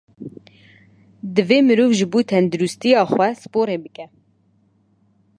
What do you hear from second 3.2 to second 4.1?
sporê bike.